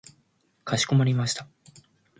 [0.63, 1.47] かしこまりました。